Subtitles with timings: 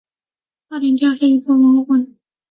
[0.67, 2.17] 差点掉下去做亡魂